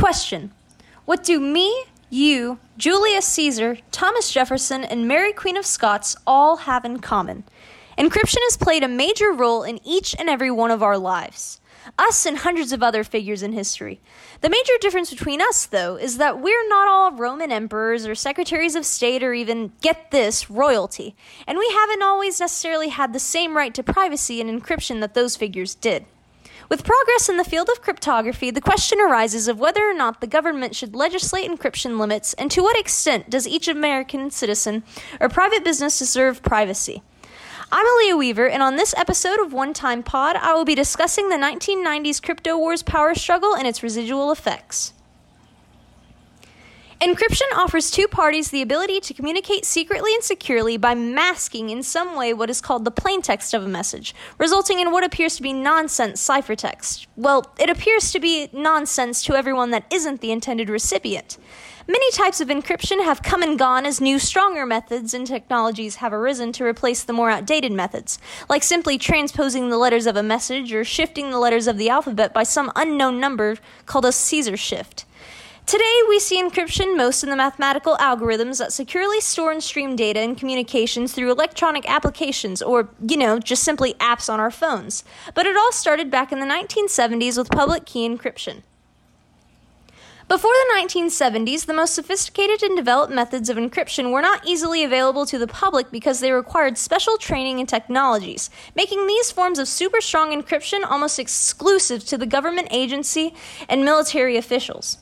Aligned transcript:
Question 0.00 0.50
What 1.04 1.22
do 1.22 1.38
me, 1.38 1.84
you, 2.08 2.58
Julius 2.78 3.26
Caesar, 3.26 3.76
Thomas 3.92 4.32
Jefferson, 4.32 4.82
and 4.82 5.06
Mary 5.06 5.34
Queen 5.34 5.58
of 5.58 5.66
Scots 5.66 6.16
all 6.26 6.56
have 6.56 6.86
in 6.86 7.00
common? 7.00 7.44
Encryption 7.98 8.38
has 8.44 8.56
played 8.56 8.82
a 8.82 8.88
major 8.88 9.30
role 9.30 9.62
in 9.62 9.78
each 9.84 10.16
and 10.18 10.30
every 10.30 10.50
one 10.50 10.70
of 10.70 10.82
our 10.82 10.96
lives. 10.96 11.60
Us 11.98 12.24
and 12.24 12.38
hundreds 12.38 12.72
of 12.72 12.82
other 12.82 13.04
figures 13.04 13.42
in 13.42 13.52
history. 13.52 14.00
The 14.40 14.48
major 14.48 14.72
difference 14.80 15.10
between 15.10 15.42
us, 15.42 15.66
though, 15.66 15.96
is 15.96 16.16
that 16.16 16.40
we're 16.40 16.68
not 16.70 16.88
all 16.88 17.12
Roman 17.12 17.52
emperors 17.52 18.06
or 18.06 18.14
secretaries 18.14 18.76
of 18.76 18.86
state 18.86 19.22
or 19.22 19.34
even, 19.34 19.72
get 19.82 20.10
this, 20.10 20.48
royalty. 20.48 21.14
And 21.46 21.58
we 21.58 21.68
haven't 21.72 22.02
always 22.02 22.40
necessarily 22.40 22.88
had 22.88 23.12
the 23.12 23.18
same 23.18 23.54
right 23.54 23.74
to 23.74 23.82
privacy 23.82 24.40
and 24.40 24.48
encryption 24.48 25.00
that 25.00 25.12
those 25.12 25.36
figures 25.36 25.74
did. 25.74 26.06
With 26.70 26.84
progress 26.84 27.28
in 27.28 27.36
the 27.36 27.42
field 27.42 27.68
of 27.68 27.82
cryptography, 27.82 28.52
the 28.52 28.60
question 28.60 29.00
arises 29.00 29.48
of 29.48 29.58
whether 29.58 29.82
or 29.82 29.92
not 29.92 30.20
the 30.20 30.28
government 30.28 30.76
should 30.76 30.94
legislate 30.94 31.50
encryption 31.50 31.98
limits 31.98 32.32
and 32.34 32.48
to 32.52 32.62
what 32.62 32.78
extent 32.78 33.28
does 33.28 33.48
each 33.48 33.66
American 33.66 34.30
citizen 34.30 34.84
or 35.18 35.28
private 35.28 35.64
business 35.64 35.98
deserve 35.98 36.44
privacy. 36.44 37.02
I'm 37.72 37.84
Aaliyah 37.84 38.16
Weaver, 38.16 38.48
and 38.48 38.62
on 38.62 38.76
this 38.76 38.94
episode 38.96 39.40
of 39.40 39.52
One 39.52 39.74
Time 39.74 40.04
Pod, 40.04 40.36
I 40.36 40.54
will 40.54 40.64
be 40.64 40.76
discussing 40.76 41.28
the 41.28 41.34
1990s 41.34 42.22
crypto 42.22 42.56
wars 42.56 42.84
power 42.84 43.16
struggle 43.16 43.56
and 43.56 43.66
its 43.66 43.82
residual 43.82 44.30
effects. 44.30 44.92
Encryption 47.00 47.50
offers 47.56 47.90
two 47.90 48.06
parties 48.06 48.50
the 48.50 48.60
ability 48.60 49.00
to 49.00 49.14
communicate 49.14 49.64
secretly 49.64 50.12
and 50.12 50.22
securely 50.22 50.76
by 50.76 50.94
masking 50.94 51.70
in 51.70 51.82
some 51.82 52.14
way 52.14 52.34
what 52.34 52.50
is 52.50 52.60
called 52.60 52.84
the 52.84 52.90
plain 52.90 53.22
text 53.22 53.54
of 53.54 53.64
a 53.64 53.68
message, 53.68 54.14
resulting 54.36 54.80
in 54.80 54.90
what 54.90 55.02
appears 55.02 55.34
to 55.34 55.42
be 55.42 55.54
nonsense 55.54 56.22
ciphertext. 56.22 57.06
Well, 57.16 57.54
it 57.58 57.70
appears 57.70 58.12
to 58.12 58.20
be 58.20 58.50
nonsense 58.52 59.22
to 59.24 59.34
everyone 59.34 59.70
that 59.70 59.90
isn't 59.90 60.20
the 60.20 60.30
intended 60.30 60.68
recipient. 60.68 61.38
Many 61.88 62.10
types 62.12 62.42
of 62.42 62.48
encryption 62.48 63.02
have 63.02 63.22
come 63.22 63.42
and 63.42 63.58
gone 63.58 63.86
as 63.86 64.02
new, 64.02 64.18
stronger 64.18 64.66
methods 64.66 65.14
and 65.14 65.26
technologies 65.26 65.96
have 65.96 66.12
arisen 66.12 66.52
to 66.52 66.64
replace 66.64 67.02
the 67.02 67.14
more 67.14 67.30
outdated 67.30 67.72
methods, 67.72 68.18
like 68.50 68.62
simply 68.62 68.98
transposing 68.98 69.70
the 69.70 69.78
letters 69.78 70.04
of 70.06 70.16
a 70.16 70.22
message 70.22 70.70
or 70.74 70.84
shifting 70.84 71.30
the 71.30 71.38
letters 71.38 71.66
of 71.66 71.78
the 71.78 71.88
alphabet 71.88 72.34
by 72.34 72.42
some 72.42 72.70
unknown 72.76 73.18
number 73.18 73.56
called 73.86 74.04
a 74.04 74.12
Caesar 74.12 74.58
shift. 74.58 75.06
Today, 75.66 76.00
we 76.08 76.18
see 76.18 76.42
encryption 76.42 76.96
most 76.96 77.22
in 77.22 77.30
the 77.30 77.36
mathematical 77.36 77.96
algorithms 77.98 78.58
that 78.58 78.72
securely 78.72 79.20
store 79.20 79.52
and 79.52 79.62
stream 79.62 79.94
data 79.94 80.18
and 80.18 80.36
communications 80.36 81.12
through 81.12 81.30
electronic 81.30 81.88
applications, 81.88 82.60
or, 82.60 82.88
you 83.06 83.16
know, 83.16 83.38
just 83.38 83.62
simply 83.62 83.94
apps 83.94 84.32
on 84.32 84.40
our 84.40 84.50
phones. 84.50 85.04
But 85.34 85.46
it 85.46 85.56
all 85.56 85.70
started 85.70 86.10
back 86.10 86.32
in 86.32 86.40
the 86.40 86.46
1970s 86.46 87.38
with 87.38 87.50
public 87.50 87.86
key 87.86 88.08
encryption. 88.08 88.62
Before 90.30 90.52
the 90.52 90.80
1970s, 90.80 91.66
the 91.66 91.74
most 91.74 91.92
sophisticated 91.94 92.62
and 92.62 92.76
developed 92.76 93.12
methods 93.12 93.48
of 93.48 93.56
encryption 93.56 94.12
were 94.12 94.22
not 94.22 94.46
easily 94.46 94.84
available 94.84 95.26
to 95.26 95.38
the 95.38 95.48
public 95.48 95.90
because 95.90 96.20
they 96.20 96.30
required 96.30 96.78
special 96.78 97.16
training 97.16 97.58
and 97.58 97.68
technologies, 97.68 98.48
making 98.76 99.08
these 99.08 99.32
forms 99.32 99.58
of 99.58 99.66
super 99.66 100.00
strong 100.00 100.30
encryption 100.30 100.88
almost 100.88 101.18
exclusive 101.18 102.04
to 102.04 102.16
the 102.16 102.26
government 102.26 102.68
agency 102.70 103.34
and 103.68 103.84
military 103.84 104.36
officials. 104.36 104.98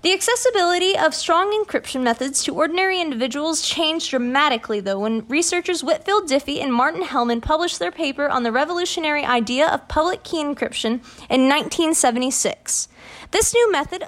The 0.00 0.12
accessibility 0.12 0.96
of 0.96 1.12
strong 1.12 1.50
encryption 1.52 2.02
methods 2.02 2.44
to 2.44 2.54
ordinary 2.54 3.00
individuals 3.00 3.62
changed 3.62 4.10
dramatically, 4.10 4.78
though, 4.78 5.00
when 5.00 5.26
researchers 5.26 5.82
Whitfield 5.82 6.28
Diffie 6.28 6.62
and 6.62 6.72
Martin 6.72 7.02
Hellman 7.02 7.42
published 7.42 7.80
their 7.80 7.90
paper 7.90 8.28
on 8.28 8.44
the 8.44 8.52
revolutionary 8.52 9.24
idea 9.24 9.66
of 9.66 9.88
public 9.88 10.22
key 10.22 10.36
encryption 10.36 11.00
in 11.28 11.48
1976. 11.48 12.88
This 13.32 13.52
new 13.52 13.72
method 13.72 14.04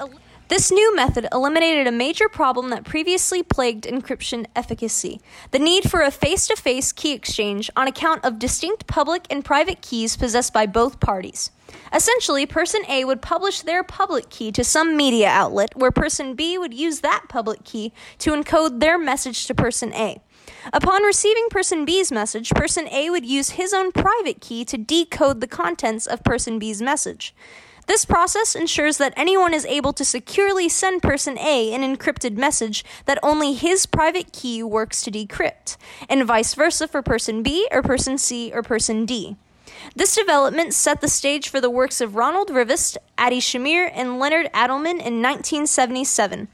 this 0.51 0.73
new 0.73 0.97
method 0.97 1.29
eliminated 1.31 1.87
a 1.87 1.93
major 1.93 2.29
problem 2.29 2.71
that 2.71 2.85
previously 2.85 3.41
plagued 3.41 3.85
encryption 3.85 4.45
efficacy 4.57 5.21
the 5.53 5.61
need 5.61 5.89
for 5.89 6.03
a 6.03 6.11
face 6.11 6.49
to 6.49 6.57
face 6.57 6.91
key 6.91 7.13
exchange 7.13 7.71
on 7.77 7.87
account 7.87 8.25
of 8.25 8.41
distinct 8.41 8.89
public 8.89 9.25
and 9.31 9.45
private 9.45 9.81
keys 9.81 10.17
possessed 10.17 10.53
by 10.53 10.67
both 10.67 10.99
parties. 10.99 11.53
Essentially, 11.95 12.47
person 12.47 12.83
A 12.89 13.05
would 13.05 13.23
publish 13.23 13.61
their 13.61 13.85
public 13.85 14.29
key 14.29 14.51
to 14.51 14.65
some 14.65 14.97
media 14.97 15.29
outlet, 15.29 15.77
where 15.77 15.93
person 15.93 16.35
B 16.35 16.59
would 16.59 16.75
use 16.75 16.99
that 16.99 17.27
public 17.29 17.63
key 17.63 17.93
to 18.19 18.33
encode 18.33 18.81
their 18.81 18.99
message 18.99 19.47
to 19.47 19.55
person 19.55 19.95
A. 19.95 20.21
Upon 20.73 21.05
receiving 21.05 21.47
person 21.49 21.85
B's 21.85 22.11
message, 22.11 22.51
person 22.51 22.89
A 22.89 23.09
would 23.09 23.25
use 23.25 23.51
his 23.51 23.73
own 23.73 23.93
private 23.93 24.41
key 24.41 24.65
to 24.65 24.77
decode 24.77 25.41
the 25.41 25.47
contents 25.47 26.09
of 26.09 26.25
person 26.25 26.59
B's 26.59 26.83
message. 26.83 27.35
This 27.91 28.05
process 28.05 28.55
ensures 28.55 28.99
that 28.99 29.15
anyone 29.17 29.53
is 29.53 29.67
able 29.67 29.93
to 29.95 30.05
securely 30.05 30.69
send 30.69 31.03
person 31.03 31.37
A 31.41 31.75
an 31.75 31.83
encrypted 31.83 32.37
message 32.37 32.85
that 33.07 33.19
only 33.21 33.53
his 33.53 33.85
private 33.85 34.33
key 34.33 34.63
works 34.63 35.03
to 35.03 35.11
decrypt, 35.11 35.77
and 36.09 36.25
vice 36.25 36.55
versa 36.55 36.87
for 36.87 37.03
person 37.03 37.43
B 37.43 37.67
or 37.73 37.83
person 37.83 38.17
C 38.17 38.53
or 38.55 38.63
person 38.63 39.07
D. 39.07 39.35
This 39.97 40.15
development 40.15 40.73
set 40.73 41.01
the 41.01 41.09
stage 41.09 41.49
for 41.49 41.61
the 41.61 41.69
works 41.69 42.01
of 42.01 42.15
Ronald 42.15 42.49
Rivest, 42.49 42.97
Adi 43.19 43.41
Shamir, 43.41 43.91
and 43.93 44.21
Leonard 44.21 44.47
Adleman 44.53 45.01
in 45.01 45.21
1977. 45.21 46.47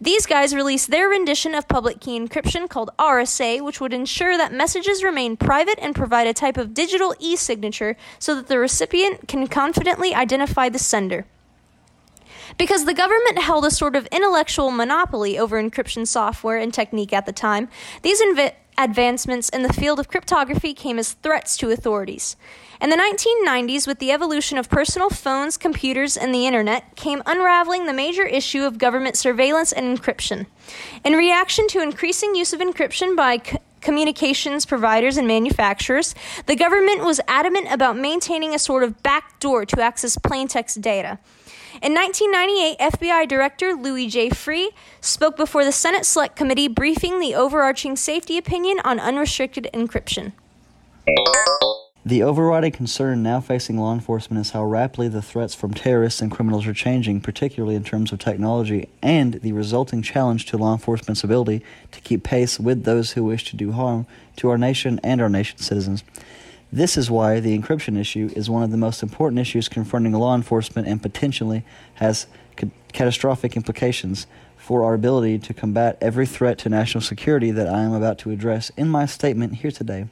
These 0.00 0.26
guys 0.26 0.54
released 0.54 0.90
their 0.90 1.08
rendition 1.08 1.54
of 1.54 1.68
public 1.68 2.00
key 2.00 2.18
encryption 2.18 2.68
called 2.68 2.90
RSA, 2.98 3.62
which 3.62 3.80
would 3.80 3.92
ensure 3.92 4.36
that 4.36 4.52
messages 4.52 5.04
remain 5.04 5.36
private 5.36 5.78
and 5.80 5.94
provide 5.94 6.26
a 6.26 6.34
type 6.34 6.56
of 6.56 6.74
digital 6.74 7.14
e 7.18 7.36
signature 7.36 7.96
so 8.18 8.34
that 8.34 8.48
the 8.48 8.58
recipient 8.58 9.28
can 9.28 9.46
confidently 9.46 10.14
identify 10.14 10.68
the 10.68 10.78
sender. 10.78 11.26
Because 12.58 12.84
the 12.84 12.94
government 12.94 13.38
held 13.38 13.64
a 13.64 13.70
sort 13.70 13.96
of 13.96 14.06
intellectual 14.06 14.70
monopoly 14.70 15.38
over 15.38 15.62
encryption 15.62 16.06
software 16.06 16.58
and 16.58 16.72
technique 16.72 17.12
at 17.12 17.26
the 17.26 17.32
time, 17.32 17.68
these 18.02 18.20
inv- 18.20 18.52
advancements 18.78 19.48
in 19.48 19.62
the 19.62 19.72
field 19.72 20.00
of 20.00 20.08
cryptography 20.08 20.74
came 20.74 20.98
as 20.98 21.12
threats 21.12 21.56
to 21.58 21.70
authorities. 21.70 22.36
In 22.80 22.90
the 22.90 22.96
1990s, 22.96 23.86
with 23.86 24.00
the 24.00 24.10
evolution 24.10 24.58
of 24.58 24.68
personal 24.68 25.08
phones, 25.08 25.56
computers, 25.56 26.16
and 26.16 26.34
the 26.34 26.46
internet, 26.46 26.96
came 26.96 27.22
unraveling 27.26 27.86
the 27.86 27.92
major 27.92 28.24
issue 28.24 28.64
of 28.64 28.78
government 28.78 29.16
surveillance 29.16 29.72
and 29.72 29.96
encryption. 29.96 30.46
In 31.04 31.12
reaction 31.12 31.68
to 31.68 31.82
increasing 31.82 32.34
use 32.34 32.52
of 32.52 32.60
encryption 32.60 33.16
by 33.16 33.38
c- 33.38 33.58
communications 33.80 34.66
providers 34.66 35.16
and 35.16 35.28
manufacturers, 35.28 36.14
the 36.46 36.56
government 36.56 37.04
was 37.04 37.20
adamant 37.28 37.68
about 37.70 37.96
maintaining 37.96 38.54
a 38.54 38.58
sort 38.58 38.82
of 38.82 39.02
backdoor 39.02 39.64
to 39.66 39.80
access 39.80 40.16
plaintext 40.16 40.80
data. 40.80 41.18
In 41.82 41.94
1998, 41.94 42.78
FBI 42.78 43.26
Director 43.26 43.74
Louis 43.74 44.06
J. 44.06 44.30
Freeh 44.30 44.68
spoke 45.00 45.36
before 45.36 45.64
the 45.64 45.72
Senate 45.72 46.06
Select 46.06 46.36
Committee 46.36 46.68
briefing 46.68 47.18
the 47.18 47.34
overarching 47.34 47.96
safety 47.96 48.38
opinion 48.38 48.78
on 48.84 49.00
unrestricted 49.00 49.68
encryption. 49.74 50.30
The 52.06 52.22
overriding 52.22 52.70
concern 52.70 53.24
now 53.24 53.40
facing 53.40 53.78
law 53.78 53.92
enforcement 53.92 54.46
is 54.46 54.52
how 54.52 54.64
rapidly 54.64 55.08
the 55.08 55.22
threats 55.22 55.56
from 55.56 55.74
terrorists 55.74 56.20
and 56.20 56.30
criminals 56.30 56.68
are 56.68 56.72
changing, 56.72 57.20
particularly 57.20 57.74
in 57.74 57.82
terms 57.82 58.12
of 58.12 58.20
technology, 58.20 58.88
and 59.02 59.34
the 59.34 59.52
resulting 59.52 60.02
challenge 60.02 60.46
to 60.46 60.56
law 60.56 60.74
enforcement's 60.74 61.24
ability 61.24 61.64
to 61.90 62.00
keep 62.00 62.22
pace 62.22 62.60
with 62.60 62.84
those 62.84 63.12
who 63.12 63.24
wish 63.24 63.50
to 63.50 63.56
do 63.56 63.72
harm 63.72 64.06
to 64.36 64.48
our 64.50 64.58
nation 64.58 65.00
and 65.02 65.20
our 65.20 65.28
nation's 65.28 65.66
citizens. 65.66 66.04
This 66.72 66.96
is 66.96 67.10
why 67.10 67.38
the 67.38 67.58
encryption 67.58 67.98
issue 67.98 68.30
is 68.34 68.48
one 68.48 68.62
of 68.62 68.70
the 68.70 68.78
most 68.78 69.02
important 69.02 69.38
issues 69.38 69.68
confronting 69.68 70.12
law 70.12 70.34
enforcement 70.34 70.88
and 70.88 71.02
potentially 71.02 71.64
has 71.94 72.26
ca- 72.56 72.70
catastrophic 72.94 73.56
implications 73.56 74.26
for 74.56 74.82
our 74.82 74.94
ability 74.94 75.38
to 75.40 75.52
combat 75.52 75.98
every 76.00 76.24
threat 76.24 76.56
to 76.58 76.70
national 76.70 77.02
security 77.02 77.50
that 77.50 77.68
I 77.68 77.82
am 77.82 77.92
about 77.92 78.16
to 78.20 78.30
address 78.30 78.70
in 78.74 78.88
my 78.88 79.04
statement 79.04 79.56
here 79.56 79.70
today. 79.70 80.06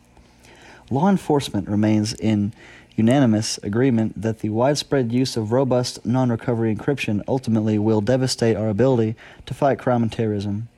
Law 0.90 1.08
enforcement 1.08 1.66
remains 1.66 2.12
in 2.12 2.52
unanimous 2.94 3.56
agreement 3.62 4.20
that 4.20 4.40
the 4.40 4.50
widespread 4.50 5.12
use 5.12 5.38
of 5.38 5.52
robust 5.52 6.04
non 6.04 6.28
recovery 6.28 6.76
encryption 6.76 7.22
ultimately 7.26 7.78
will 7.78 8.02
devastate 8.02 8.56
our 8.56 8.68
ability 8.68 9.14
to 9.46 9.54
fight 9.54 9.78
crime 9.78 10.02
and 10.02 10.12
terrorism. 10.12 10.68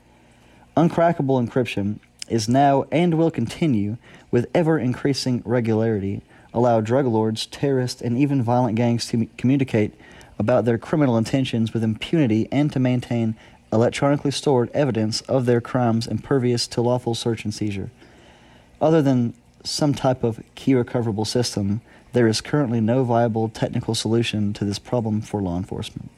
Uncrackable 0.77 1.45
encryption 1.45 1.99
is 2.29 2.49
now 2.49 2.85
and 2.91 3.15
will 3.15 3.31
continue 3.31 3.97
with 4.31 4.51
ever 4.55 4.79
increasing 4.79 5.43
regularity 5.45 6.23
allow 6.55 6.81
drug 6.81 7.07
lords, 7.07 7.47
terrorists, 7.47 8.03
and 8.03 8.19
even 8.19 8.43
violent 8.43 8.77
gangs 8.77 9.07
to 9.09 9.27
communicate 9.39 9.95
about 10.39 10.65
their 10.65 10.79
criminal 10.79 11.17
intentions 11.17 11.73
with 11.73 11.85
impunity 11.85 12.49
and 12.51 12.73
to 12.73 12.81
maintain 12.81 13.35
electronically 13.73 14.31
stored 14.31 14.71
evidence 14.75 15.23
of 15.23 15.47
their 15.47 15.61
crimes 15.61 16.07
impervious 16.07 16.67
to 16.67 16.83
lawful 16.83 17.15
search 17.15 17.45
and 17.45 17.55
seizure. 17.55 17.91
Other 18.81 19.01
than 19.01 19.35
some 19.65 19.95
type 19.95 20.23
of 20.23 20.43
key 20.55 20.75
recoverable 20.75 21.25
system, 21.25 21.81
there 22.13 22.29
is 22.29 22.41
currently 22.41 22.81
no 22.81 23.05
viable 23.05 23.49
technical 23.49 23.95
solution 23.95 24.53
to 24.55 24.65
this 24.65 24.79
problem 24.79 25.23
for 25.23 25.41
law 25.41 25.57
enforcement. 25.57 26.11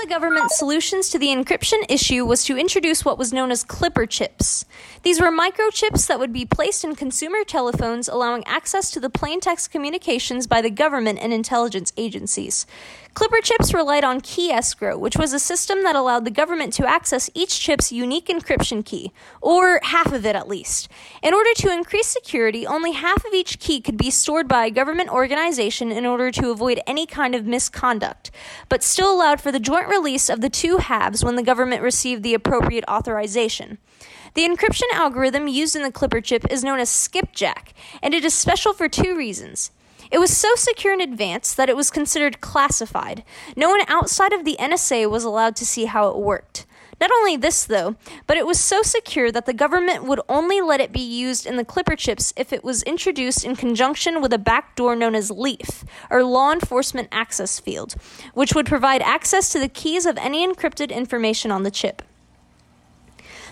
One 0.00 0.06
of 0.06 0.08
the 0.08 0.14
government's 0.14 0.58
solutions 0.58 1.10
to 1.10 1.18
the 1.18 1.26
encryption 1.26 1.84
issue 1.90 2.24
was 2.24 2.42
to 2.44 2.56
introduce 2.56 3.04
what 3.04 3.18
was 3.18 3.34
known 3.34 3.50
as 3.50 3.62
clipper 3.62 4.06
chips. 4.06 4.64
These 5.02 5.20
were 5.20 5.30
microchips 5.30 6.06
that 6.06 6.18
would 6.18 6.32
be 6.32 6.46
placed 6.46 6.84
in 6.84 6.94
consumer 6.94 7.44
telephones, 7.44 8.08
allowing 8.08 8.42
access 8.46 8.90
to 8.92 9.00
the 9.00 9.10
plaintext 9.10 9.70
communications 9.70 10.46
by 10.46 10.62
the 10.62 10.70
government 10.70 11.18
and 11.20 11.34
intelligence 11.34 11.92
agencies. 11.98 12.64
Clipper 13.14 13.40
chips 13.42 13.74
relied 13.74 14.04
on 14.04 14.20
key 14.20 14.50
escrow, 14.50 14.96
which 14.96 15.16
was 15.16 15.32
a 15.32 15.40
system 15.40 15.82
that 15.82 15.96
allowed 15.96 16.24
the 16.24 16.30
government 16.30 16.72
to 16.74 16.86
access 16.86 17.28
each 17.34 17.58
chip's 17.58 17.90
unique 17.90 18.28
encryption 18.28 18.84
key, 18.84 19.12
or 19.42 19.80
half 19.82 20.12
of 20.12 20.24
it 20.24 20.36
at 20.36 20.48
least. 20.48 20.88
In 21.20 21.34
order 21.34 21.50
to 21.56 21.72
increase 21.72 22.06
security, 22.06 22.64
only 22.66 22.92
half 22.92 23.24
of 23.24 23.34
each 23.34 23.58
key 23.58 23.80
could 23.80 23.96
be 23.96 24.10
stored 24.10 24.46
by 24.46 24.66
a 24.66 24.70
government 24.70 25.10
organization 25.10 25.90
in 25.90 26.06
order 26.06 26.30
to 26.30 26.50
avoid 26.50 26.80
any 26.86 27.04
kind 27.04 27.34
of 27.34 27.46
misconduct, 27.46 28.30
but 28.68 28.82
still 28.82 29.12
allowed 29.12 29.40
for 29.40 29.50
the 29.50 29.60
joint 29.60 29.88
release 29.88 30.28
of 30.28 30.40
the 30.40 30.50
two 30.50 30.76
halves 30.76 31.24
when 31.24 31.34
the 31.34 31.42
government 31.42 31.82
received 31.82 32.22
the 32.22 32.34
appropriate 32.34 32.84
authorization. 32.88 33.78
The 34.34 34.46
encryption 34.46 34.84
algorithm 34.92 35.48
used 35.48 35.74
in 35.74 35.82
the 35.82 35.90
Clipper 35.90 36.20
chip 36.20 36.46
is 36.48 36.62
known 36.62 36.78
as 36.78 36.88
skipjack, 36.88 37.74
and 38.02 38.14
it 38.14 38.24
is 38.24 38.34
special 38.34 38.72
for 38.72 38.88
two 38.88 39.16
reasons. 39.16 39.72
It 40.10 40.18
was 40.18 40.36
so 40.36 40.54
secure 40.56 40.92
in 40.92 41.00
advance 41.00 41.54
that 41.54 41.68
it 41.68 41.76
was 41.76 41.90
considered 41.90 42.40
classified. 42.40 43.22
No 43.56 43.68
one 43.68 43.82
outside 43.86 44.32
of 44.32 44.44
the 44.44 44.56
NSA 44.58 45.08
was 45.08 45.24
allowed 45.24 45.54
to 45.56 45.66
see 45.66 45.84
how 45.84 46.08
it 46.08 46.18
worked. 46.18 46.66
Not 47.00 47.10
only 47.12 47.36
this, 47.36 47.64
though, 47.64 47.96
but 48.26 48.36
it 48.36 48.46
was 48.46 48.60
so 48.60 48.82
secure 48.82 49.32
that 49.32 49.46
the 49.46 49.54
government 49.54 50.04
would 50.04 50.20
only 50.28 50.60
let 50.60 50.80
it 50.80 50.92
be 50.92 51.00
used 51.00 51.46
in 51.46 51.56
the 51.56 51.64
Clipper 51.64 51.96
chips 51.96 52.34
if 52.36 52.52
it 52.52 52.62
was 52.62 52.82
introduced 52.82 53.42
in 53.42 53.56
conjunction 53.56 54.20
with 54.20 54.34
a 54.34 54.38
backdoor 54.38 54.94
known 54.94 55.14
as 55.14 55.30
LEAF, 55.30 55.84
or 56.10 56.22
Law 56.22 56.52
Enforcement 56.52 57.08
Access 57.10 57.58
Field, 57.58 57.94
which 58.34 58.54
would 58.54 58.66
provide 58.66 59.00
access 59.00 59.50
to 59.50 59.58
the 59.58 59.68
keys 59.68 60.04
of 60.04 60.18
any 60.18 60.46
encrypted 60.46 60.90
information 60.90 61.50
on 61.50 61.62
the 61.62 61.70
chip. 61.70 62.02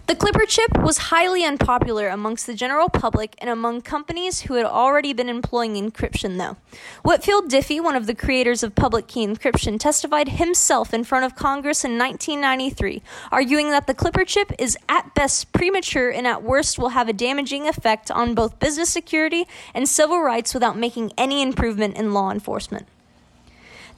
The 0.08 0.16
Clipper 0.16 0.46
chip 0.46 0.78
was 0.78 0.96
highly 1.12 1.44
unpopular 1.44 2.08
amongst 2.08 2.46
the 2.46 2.54
general 2.54 2.88
public 2.88 3.34
and 3.42 3.50
among 3.50 3.82
companies 3.82 4.40
who 4.40 4.54
had 4.54 4.64
already 4.64 5.12
been 5.12 5.28
employing 5.28 5.74
encryption, 5.74 6.38
though. 6.38 6.56
Whitfield 7.04 7.50
Diffie, 7.50 7.82
one 7.82 7.94
of 7.94 8.06
the 8.06 8.14
creators 8.14 8.62
of 8.62 8.74
public 8.74 9.06
key 9.06 9.26
encryption, 9.26 9.78
testified 9.78 10.30
himself 10.30 10.94
in 10.94 11.04
front 11.04 11.26
of 11.26 11.36
Congress 11.36 11.84
in 11.84 11.98
1993, 11.98 13.02
arguing 13.30 13.68
that 13.68 13.86
the 13.86 13.92
Clipper 13.92 14.24
chip 14.24 14.50
is 14.58 14.78
at 14.88 15.14
best 15.14 15.52
premature 15.52 16.08
and 16.08 16.26
at 16.26 16.42
worst 16.42 16.78
will 16.78 16.96
have 16.96 17.10
a 17.10 17.12
damaging 17.12 17.68
effect 17.68 18.10
on 18.10 18.34
both 18.34 18.58
business 18.58 18.88
security 18.88 19.46
and 19.74 19.86
civil 19.90 20.22
rights 20.22 20.54
without 20.54 20.78
making 20.78 21.12
any 21.18 21.42
improvement 21.42 21.98
in 21.98 22.14
law 22.14 22.30
enforcement. 22.30 22.86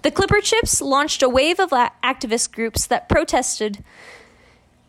The 0.02 0.10
Clipper 0.10 0.40
chips 0.40 0.80
launched 0.80 1.22
a 1.22 1.28
wave 1.28 1.60
of 1.60 1.70
activist 1.70 2.50
groups 2.50 2.84
that 2.86 3.08
protested 3.08 3.84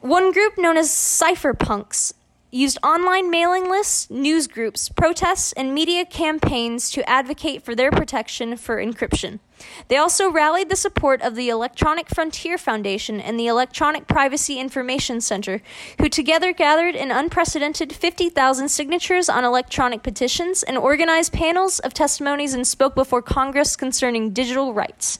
one 0.01 0.31
group, 0.31 0.57
known 0.57 0.77
as 0.77 0.89
cypherpunks, 0.89 2.13
used 2.51 2.77
online 2.83 3.29
mailing 3.29 3.69
lists, 3.69 4.09
news 4.09 4.47
groups, 4.47 4.89
protests, 4.89 5.53
and 5.53 5.73
media 5.73 6.05
campaigns 6.05 6.91
to 6.91 7.09
advocate 7.09 7.63
for 7.63 7.75
their 7.75 7.91
protection 7.91 8.57
for 8.57 8.77
encryption. 8.77 9.39
They 9.87 9.97
also 9.97 10.29
rallied 10.29 10.69
the 10.69 10.75
support 10.75 11.21
of 11.21 11.35
the 11.35 11.49
Electronic 11.49 12.09
Frontier 12.09 12.57
Foundation 12.57 13.21
and 13.21 13.39
the 13.39 13.47
Electronic 13.47 14.07
Privacy 14.07 14.59
Information 14.59 15.21
Center, 15.21 15.61
who 15.99 16.09
together 16.09 16.51
gathered 16.51 16.95
an 16.95 17.11
unprecedented 17.11 17.93
50,000 17.93 18.69
signatures 18.69 19.29
on 19.29 19.45
electronic 19.45 20.03
petitions 20.03 20.63
and 20.63 20.77
organized 20.77 21.31
panels 21.31 21.79
of 21.79 21.93
testimonies 21.93 22.53
and 22.53 22.67
spoke 22.67 22.95
before 22.95 23.21
Congress 23.21 23.75
concerning 23.75 24.31
digital 24.31 24.73
rights. 24.73 25.19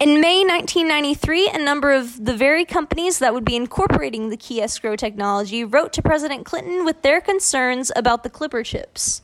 In 0.00 0.20
May 0.20 0.42
1993, 0.44 1.50
a 1.54 1.58
number 1.58 1.92
of 1.92 2.24
the 2.24 2.34
very 2.34 2.64
companies 2.64 3.20
that 3.20 3.32
would 3.32 3.44
be 3.44 3.54
incorporating 3.54 4.28
the 4.28 4.36
key 4.36 4.60
escrow 4.60 4.96
technology 4.96 5.62
wrote 5.62 5.92
to 5.92 6.02
President 6.02 6.44
Clinton 6.44 6.84
with 6.84 7.02
their 7.02 7.20
concerns 7.20 7.92
about 7.94 8.24
the 8.24 8.30
Clipper 8.30 8.64
chips. 8.64 9.22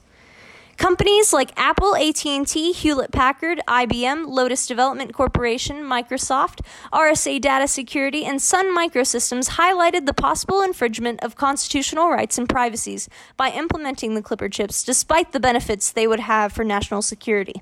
Companies 0.76 1.32
like 1.32 1.50
Apple, 1.56 1.96
AT&T, 1.96 2.72
Hewlett-Packard, 2.72 3.61
IBM, 3.67 4.28
Lotus 4.28 4.67
Development 4.67 5.12
Corporation, 5.12 5.82
Microsoft, 5.82 6.61
RSA 6.93 7.40
Data 7.40 7.66
Security, 7.66 8.25
and 8.25 8.40
Sun 8.40 8.75
Microsystems 8.75 9.50
highlighted 9.50 10.06
the 10.06 10.14
possible 10.14 10.62
infringement 10.62 11.23
of 11.25 11.37
constitutional 11.37 12.11
rights 12.11 12.38
and 12.38 12.49
privacies 12.49 13.08
by 13.37 13.50
implementing 13.50 14.14
the 14.14 14.23
Clipper 14.23 14.49
chips 14.49 14.84
despite 14.84 15.32
the 15.32 15.40
benefits 15.40 15.90
they 15.90 16.06
would 16.06 16.20
have 16.20 16.52
for 16.52 16.64
national 16.64 17.02
security. 17.02 17.61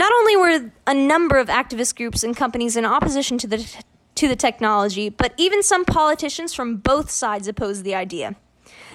Not 0.00 0.14
only 0.14 0.34
were 0.34 0.70
a 0.86 0.94
number 0.94 1.36
of 1.36 1.48
activist 1.48 1.94
groups 1.94 2.24
and 2.24 2.34
companies 2.34 2.74
in 2.74 2.86
opposition 2.86 3.36
to 3.36 3.46
the, 3.46 3.70
to 4.14 4.28
the 4.28 4.34
technology, 4.34 5.10
but 5.10 5.34
even 5.36 5.62
some 5.62 5.84
politicians 5.84 6.54
from 6.54 6.78
both 6.78 7.10
sides 7.10 7.46
opposed 7.46 7.84
the 7.84 7.94
idea. 7.94 8.34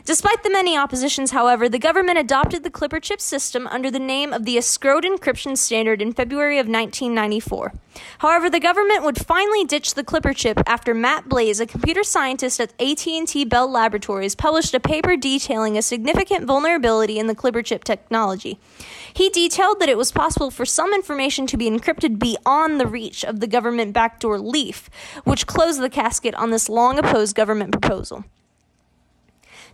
Despite 0.03 0.41
the 0.41 0.49
many 0.49 0.75
oppositions, 0.75 1.29
however, 1.29 1.69
the 1.69 1.77
government 1.77 2.17
adopted 2.17 2.63
the 2.63 2.71
Clipper 2.71 2.99
chip 2.99 3.21
system 3.21 3.67
under 3.67 3.91
the 3.91 3.99
name 3.99 4.33
of 4.33 4.45
the 4.45 4.57
Escrowed 4.57 5.03
Encryption 5.03 5.55
Standard 5.55 6.01
in 6.01 6.11
February 6.11 6.57
of 6.57 6.65
1994. 6.65 7.73
However, 8.19 8.49
the 8.49 8.59
government 8.59 9.03
would 9.03 9.23
finally 9.23 9.63
ditch 9.63 9.93
the 9.93 10.03
Clipper 10.03 10.33
chip 10.33 10.59
after 10.65 10.95
Matt 10.95 11.29
Blaze, 11.29 11.59
a 11.59 11.67
computer 11.67 12.03
scientist 12.03 12.59
at 12.59 12.73
AT&T 12.81 13.45
Bell 13.45 13.69
Laboratories, 13.69 14.33
published 14.33 14.73
a 14.73 14.79
paper 14.79 15.15
detailing 15.15 15.77
a 15.77 15.83
significant 15.83 16.45
vulnerability 16.45 17.19
in 17.19 17.27
the 17.27 17.35
Clipper 17.35 17.61
chip 17.61 17.83
technology. 17.83 18.59
He 19.15 19.29
detailed 19.29 19.79
that 19.79 19.87
it 19.87 19.97
was 19.97 20.11
possible 20.11 20.51
for 20.51 20.65
some 20.65 20.93
information 20.93 21.47
to 21.47 21.55
be 21.55 21.69
encrypted 21.69 22.19
beyond 22.19 22.81
the 22.81 22.85
reach 22.85 23.23
of 23.23 23.39
the 23.39 23.47
government 23.47 23.93
backdoor 23.93 24.39
leaf, 24.39 24.89
which 25.23 25.47
closed 25.47 25.81
the 25.81 25.89
casket 25.89 26.35
on 26.35 26.51
this 26.51 26.67
long 26.67 26.99
opposed 26.99 27.33
government 27.33 27.71
proposal. 27.71 28.25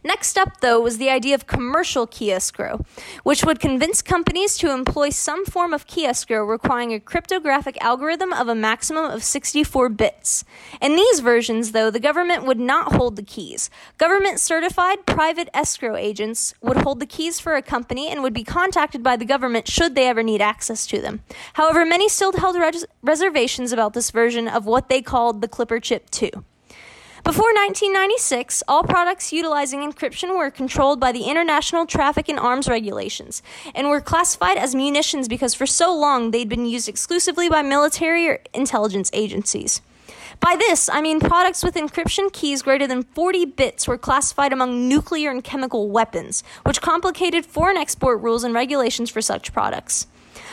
Next 0.04 0.36
up, 0.36 0.62
though, 0.62 0.82
was 0.82 0.98
the 0.98 1.12
idea 1.12 1.36
of 1.36 1.46
commercial 1.46 2.08
key 2.08 2.32
escrow, 2.32 2.84
which 3.24 3.44
would 3.44 3.60
convince 3.60 4.02
companies 4.02 4.58
to 4.58 4.72
employ 4.72 5.12
some 5.12 5.46
form 5.46 5.76
of 5.76 5.86
key 5.86 6.06
escrow 6.06 6.44
requiring 6.44 6.92
a 6.92 7.00
cryptographic 7.00 7.78
algorithm 7.84 8.34
of 8.34 8.48
a 8.48 8.56
maximum 8.56 9.06
of 9.06 9.24
64 9.24 9.90
bits. 9.90 10.44
In 10.82 10.96
these 10.96 11.20
versions, 11.20 11.72
though, 11.72 11.92
the 11.92 12.00
government 12.00 12.46
would 12.46 12.60
not 12.60 12.94
hold 12.94 13.16
the 13.16 13.22
keys. 13.22 13.70
Government 14.00 14.40
certified 14.40 15.06
private 15.06 15.50
escrow 15.54 15.96
agents 15.96 16.56
would 16.62 16.78
hold 16.78 17.00
the 17.00 17.06
keys 17.06 17.40
for 17.40 17.56
a 17.56 17.62
company 17.62 18.10
and 18.10 18.24
would 18.24 18.34
be 18.34 18.44
contacted 18.44 19.04
by 19.04 19.16
the 19.16 19.26
government 19.26 19.68
should 19.68 19.94
they 19.94 20.08
ever 20.08 20.24
need 20.24 20.42
access 20.42 20.88
to 20.88 21.00
them. 21.00 21.22
However, 21.54 21.86
many 21.86 22.10
still 22.10 22.32
held 22.32 22.56
res- 22.56 22.86
reservations 23.04 23.72
about 23.72 23.94
this 23.94 24.10
version 24.10 24.48
of 24.48 24.66
what 24.66 24.90
they 24.90 25.04
called 25.04 25.42
the 25.42 25.48
Clipper 25.48 25.80
Chip 25.80 26.10
2. 26.10 26.32
Before 27.24 27.54
1996, 27.54 28.64
all 28.68 28.84
products 28.84 29.32
utilizing 29.32 29.82
encryption 29.82 30.36
were 30.36 30.50
controlled 30.50 31.00
by 31.00 31.12
the 31.12 31.26
International 31.26 31.86
Traffic 31.86 32.28
in 32.28 32.40
Arms 32.40 32.68
Regulations 32.68 33.44
and 33.76 33.90
were 33.90 34.02
classified 34.02 34.58
as 34.58 34.74
munitions 34.74 35.28
because 35.28 35.54
for 35.54 35.68
so 35.68 35.96
long 35.96 36.32
they'd 36.32 36.50
been 36.50 36.66
used 36.66 36.90
exclusively 36.90 37.48
by 37.48 37.62
military 37.62 38.28
or 38.28 38.40
intelligence 38.56 39.12
agencies. 39.14 39.82
By 40.40 40.56
this, 40.56 40.90
I 40.90 41.02
mean 41.02 41.20
products 41.20 41.64
with 41.64 41.76
encryption 41.76 42.34
keys 42.34 42.64
greater 42.64 42.88
than 42.88 43.04
40 43.04 43.46
bits 43.46 43.88
were 43.88 44.00
classified 44.00 44.52
among 44.52 44.90
nuclear 44.90 45.30
and 45.30 45.44
chemical 45.44 45.92
weapons, 45.92 46.44
which 46.66 46.82
complicated 46.82 47.46
foreign 47.46 47.78
export 47.78 48.20
rules 48.22 48.44
and 48.44 48.56
regulations 48.56 49.12
for 49.12 49.22
such 49.22 49.54
products. 49.54 50.08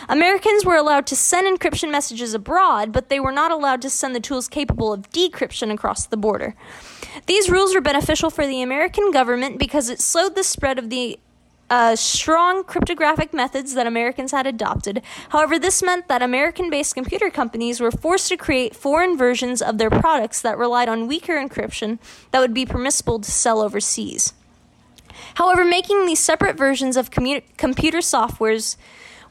Americans 0.08 0.64
were 0.64 0.76
allowed 0.76 1.06
to 1.06 1.16
send 1.16 1.46
encryption 1.46 1.90
messages 1.90 2.34
abroad, 2.34 2.92
but 2.92 3.08
they 3.08 3.20
were 3.20 3.32
not 3.32 3.50
allowed 3.50 3.82
to 3.82 3.90
send 3.90 4.14
the 4.14 4.20
tools 4.20 4.48
capable 4.48 4.92
of 4.92 5.10
decryption 5.10 5.72
across 5.72 6.06
the 6.06 6.16
border. 6.16 6.54
These 7.26 7.50
rules 7.50 7.74
were 7.74 7.80
beneficial 7.80 8.30
for 8.30 8.46
the 8.46 8.62
American 8.62 9.10
government 9.10 9.58
because 9.58 9.88
it 9.88 10.00
slowed 10.00 10.34
the 10.34 10.44
spread 10.44 10.78
of 10.78 10.90
the 10.90 11.18
uh, 11.70 11.96
strong 11.96 12.64
cryptographic 12.64 13.34
methods 13.34 13.74
that 13.74 13.86
Americans 13.86 14.32
had 14.32 14.46
adopted. 14.46 15.02
However, 15.30 15.58
this 15.58 15.82
meant 15.82 16.08
that 16.08 16.22
American 16.22 16.70
based 16.70 16.94
computer 16.94 17.30
companies 17.30 17.80
were 17.80 17.90
forced 17.90 18.28
to 18.28 18.36
create 18.36 18.74
foreign 18.74 19.16
versions 19.16 19.60
of 19.60 19.78
their 19.78 19.90
products 19.90 20.40
that 20.42 20.56
relied 20.56 20.88
on 20.88 21.06
weaker 21.06 21.34
encryption 21.34 21.98
that 22.30 22.40
would 22.40 22.54
be 22.54 22.64
permissible 22.64 23.18
to 23.18 23.30
sell 23.30 23.60
overseas. 23.60 24.32
However, 25.34 25.64
making 25.64 26.06
these 26.06 26.20
separate 26.20 26.56
versions 26.56 26.96
of 26.96 27.10
commu- 27.10 27.42
computer 27.56 27.98
softwares 27.98 28.76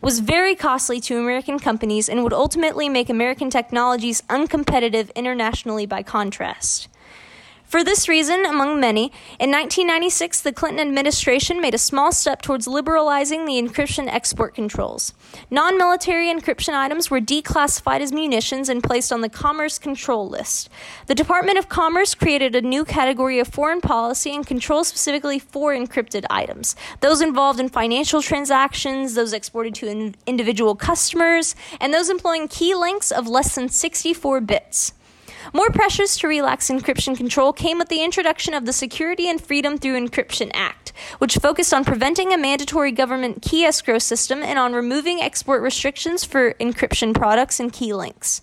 was 0.02 0.20
very 0.20 0.56
costly 0.56 1.00
to 1.02 1.18
American 1.18 1.60
companies 1.60 2.08
and 2.10 2.24
would 2.24 2.34
ultimately 2.34 2.90
make 2.90 3.10
American 3.10 3.50
technologies 3.50 4.22
uncompetitive 4.30 5.14
internationally 5.16 5.86
by 5.86 6.04
contrast. 6.04 6.88
For 7.68 7.84
this 7.84 8.08
reason, 8.08 8.46
among 8.46 8.80
many, 8.80 9.12
in 9.42 9.52
1996, 9.52 10.40
the 10.40 10.54
Clinton 10.54 10.80
administration 10.80 11.60
made 11.60 11.74
a 11.74 11.78
small 11.78 12.14
step 12.14 12.42
towards 12.42 12.66
liberalizing 12.66 13.44
the 13.44 13.62
encryption 13.62 14.08
export 14.08 14.56
controls. 14.56 15.14
Non 15.52 15.78
military 15.78 16.28
encryption 16.28 16.74
items 16.74 17.12
were 17.12 17.20
declassified 17.20 18.00
as 18.00 18.14
munitions 18.14 18.70
and 18.70 18.82
placed 18.82 19.12
on 19.12 19.20
the 19.20 19.28
Commerce 19.28 19.78
Control 19.78 20.30
List. 20.30 20.70
The 21.08 21.16
Department 21.16 21.58
of 21.58 21.68
Commerce 21.68 22.16
created 22.16 22.56
a 22.56 22.62
new 22.62 22.86
category 22.86 23.38
of 23.38 23.50
foreign 23.50 23.82
policy 23.82 24.34
and 24.34 24.48
control 24.48 24.86
specifically 24.86 25.38
for 25.38 25.76
encrypted 25.76 26.24
items 26.30 26.74
those 27.02 27.20
involved 27.20 27.60
in 27.60 27.68
financial 27.68 28.22
transactions, 28.22 29.14
those 29.14 29.34
exported 29.34 29.76
to 29.76 29.88
in- 29.88 30.16
individual 30.26 30.76
customers, 30.76 31.54
and 31.82 31.94
those 31.94 32.10
employing 32.10 32.48
key 32.48 32.74
lengths 32.74 33.12
of 33.12 33.28
less 33.28 33.56
than 33.56 33.68
64 33.68 34.40
bits. 34.42 34.94
More 35.54 35.70
pressures 35.70 36.18
to 36.18 36.28
relax 36.28 36.68
encryption 36.70 37.16
control 37.16 37.54
came 37.54 37.78
with 37.78 37.88
the 37.88 38.04
introduction 38.04 38.54
of 38.54 38.66
the 38.66 38.74
Security 38.74 39.30
and 39.30 39.40
Freedom 39.40 39.78
Through 39.78 40.00
Encryption 40.00 40.52
Act, 40.54 40.92
which 41.20 41.38
focused 41.38 41.74
on 41.74 41.86
preventing 41.86 42.34
a 42.34 42.38
mandatory 42.38 42.92
government 42.92 43.42
key 43.42 43.64
escrow 43.64 43.98
system 43.98 44.44
and 44.44 44.60
on 44.60 44.74
removing 44.74 45.22
export 45.22 45.62
restrictions 45.62 46.26
for 46.26 46.54
encryption 46.56 47.14
products 47.14 47.60
and 47.60 47.72
key 47.72 47.94
lengths. 47.94 48.42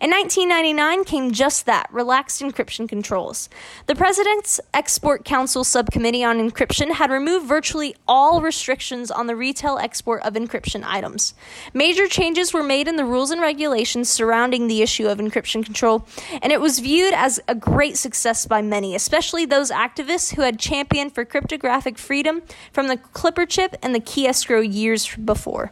In 0.00 0.10
1999 0.10 1.04
came 1.04 1.30
just 1.30 1.66
that 1.66 1.86
relaxed 1.92 2.42
encryption 2.42 2.88
controls. 2.88 3.48
The 3.86 3.94
President's 3.94 4.60
Export 4.72 5.24
Council 5.24 5.62
Subcommittee 5.62 6.24
on 6.24 6.38
Encryption 6.38 6.94
had 6.94 7.12
removed 7.12 7.46
virtually 7.46 7.94
all 8.08 8.40
restrictions 8.40 9.12
on 9.12 9.28
the 9.28 9.36
retail 9.36 9.78
export 9.78 10.22
of 10.24 10.34
encryption 10.34 10.82
items. 10.84 11.34
Major 11.72 12.08
changes 12.08 12.52
were 12.52 12.64
made 12.64 12.88
in 12.88 12.96
the 12.96 13.04
rules 13.04 13.30
and 13.30 13.40
regulations 13.40 14.10
surrounding 14.10 14.66
the 14.66 14.82
issue 14.82 15.06
of 15.06 15.18
encryption 15.18 15.64
control, 15.64 16.04
and 16.42 16.52
it 16.52 16.60
was 16.60 16.80
viewed 16.80 17.14
as 17.14 17.38
a 17.46 17.54
great 17.54 17.96
success 17.96 18.46
by 18.46 18.60
many, 18.60 18.96
especially 18.96 19.44
those 19.44 19.70
activists 19.70 20.34
who 20.34 20.42
had 20.42 20.58
championed 20.58 21.14
for 21.14 21.24
cryptographic 21.24 21.98
freedom 21.98 22.42
from 22.72 22.88
the 22.88 22.96
Clipper 22.96 23.46
chip 23.46 23.76
and 23.80 23.94
the 23.94 24.00
key 24.00 24.26
escrow 24.26 24.60
years 24.60 25.14
before. 25.14 25.70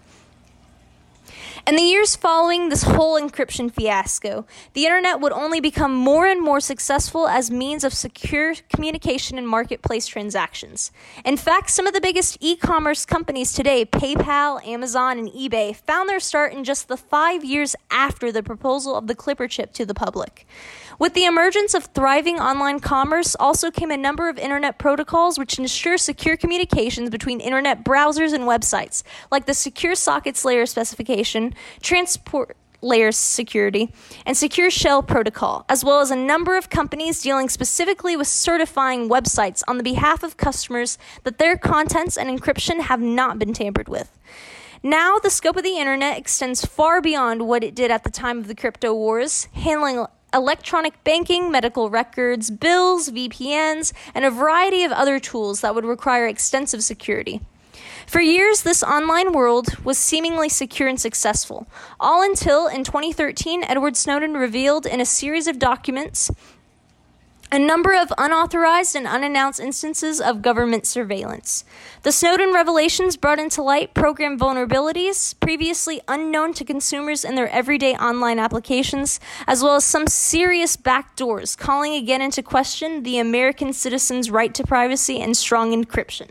In 1.64 1.76
the 1.76 1.82
years 1.82 2.16
following 2.16 2.68
this 2.68 2.82
whole 2.82 3.20
encryption 3.20 3.72
fiasco, 3.72 4.44
the 4.72 4.84
internet 4.84 5.20
would 5.20 5.30
only 5.30 5.60
become 5.60 5.94
more 5.94 6.26
and 6.26 6.42
more 6.42 6.58
successful 6.58 7.28
as 7.28 7.52
means 7.52 7.84
of 7.84 7.94
secure 7.94 8.54
communication 8.68 9.38
and 9.38 9.46
marketplace 9.48 10.08
transactions. 10.08 10.90
In 11.24 11.36
fact, 11.36 11.70
some 11.70 11.86
of 11.86 11.94
the 11.94 12.00
biggest 12.00 12.36
e-commerce 12.40 13.06
companies 13.06 13.52
today, 13.52 13.84
PayPal, 13.84 14.66
Amazon, 14.66 15.20
and 15.20 15.28
eBay, 15.28 15.76
found 15.76 16.08
their 16.08 16.18
start 16.18 16.52
in 16.52 16.64
just 16.64 16.88
the 16.88 16.96
5 16.96 17.44
years 17.44 17.76
after 17.92 18.32
the 18.32 18.42
proposal 18.42 18.96
of 18.96 19.06
the 19.06 19.14
Clipper 19.14 19.46
chip 19.46 19.72
to 19.74 19.86
the 19.86 19.94
public. 19.94 20.44
With 21.02 21.14
the 21.14 21.24
emergence 21.24 21.74
of 21.74 21.86
thriving 21.86 22.38
online 22.38 22.78
commerce, 22.78 23.34
also 23.40 23.72
came 23.72 23.90
a 23.90 23.96
number 23.96 24.28
of 24.28 24.38
internet 24.38 24.78
protocols 24.78 25.36
which 25.36 25.58
ensure 25.58 25.98
secure 25.98 26.36
communications 26.36 27.10
between 27.10 27.40
internet 27.40 27.82
browsers 27.84 28.32
and 28.32 28.44
websites, 28.44 29.02
like 29.28 29.46
the 29.46 29.52
Secure 29.52 29.96
Sockets 29.96 30.44
Layer 30.44 30.64
specification, 30.64 31.56
Transport 31.82 32.56
layer 32.82 33.10
security, 33.10 33.92
and 34.24 34.36
secure 34.36 34.70
shell 34.70 35.02
protocol, 35.02 35.64
as 35.68 35.84
well 35.84 35.98
as 35.98 36.12
a 36.12 36.16
number 36.16 36.56
of 36.56 36.70
companies 36.70 37.20
dealing 37.20 37.48
specifically 37.48 38.16
with 38.16 38.28
certifying 38.28 39.08
websites 39.08 39.64
on 39.66 39.78
the 39.78 39.82
behalf 39.82 40.22
of 40.22 40.36
customers 40.36 40.98
that 41.24 41.38
their 41.38 41.58
contents 41.58 42.16
and 42.16 42.30
encryption 42.30 42.80
have 42.82 43.00
not 43.00 43.40
been 43.40 43.52
tampered 43.52 43.88
with. 43.88 44.16
Now, 44.84 45.18
the 45.18 45.30
scope 45.30 45.56
of 45.56 45.64
the 45.64 45.78
internet 45.78 46.16
extends 46.16 46.64
far 46.64 47.00
beyond 47.00 47.48
what 47.48 47.64
it 47.64 47.74
did 47.74 47.90
at 47.90 48.04
the 48.04 48.10
time 48.10 48.38
of 48.38 48.46
the 48.46 48.54
crypto 48.54 48.94
wars, 48.94 49.48
handling 49.52 50.06
electronic 50.34 51.02
banking, 51.04 51.50
medical 51.50 51.90
records, 51.90 52.50
bills, 52.50 53.10
VPNs, 53.10 53.92
and 54.14 54.24
a 54.24 54.30
variety 54.30 54.84
of 54.84 54.92
other 54.92 55.18
tools 55.18 55.60
that 55.60 55.74
would 55.74 55.84
require 55.84 56.26
extensive 56.26 56.82
security. 56.82 57.40
For 58.06 58.20
years, 58.20 58.62
this 58.62 58.82
online 58.82 59.32
world 59.32 59.78
was 59.84 59.96
seemingly 59.96 60.48
secure 60.48 60.88
and 60.88 61.00
successful, 61.00 61.66
all 62.00 62.22
until 62.22 62.66
in 62.66 62.84
2013, 62.84 63.64
Edward 63.64 63.96
Snowden 63.96 64.34
revealed 64.34 64.86
in 64.86 65.00
a 65.00 65.06
series 65.06 65.46
of 65.46 65.58
documents 65.58 66.30
a 67.52 67.58
number 67.58 67.94
of 67.94 68.10
unauthorized 68.16 68.96
and 68.96 69.06
unannounced 69.06 69.60
instances 69.60 70.22
of 70.22 70.40
government 70.40 70.86
surveillance. 70.86 71.66
The 72.02 72.10
Snowden 72.10 72.54
revelations 72.54 73.18
brought 73.18 73.38
into 73.38 73.62
light 73.62 73.92
program 73.92 74.38
vulnerabilities 74.38 75.38
previously 75.38 76.00
unknown 76.08 76.54
to 76.54 76.64
consumers 76.64 77.26
in 77.26 77.34
their 77.34 77.50
everyday 77.50 77.94
online 77.94 78.38
applications, 78.38 79.20
as 79.46 79.62
well 79.62 79.76
as 79.76 79.84
some 79.84 80.06
serious 80.06 80.78
backdoors, 80.78 81.56
calling 81.56 81.92
again 81.92 82.22
into 82.22 82.42
question 82.42 83.02
the 83.02 83.18
American 83.18 83.74
citizen's 83.74 84.30
right 84.30 84.54
to 84.54 84.64
privacy 84.64 85.20
and 85.20 85.36
strong 85.36 85.72
encryption. 85.72 86.30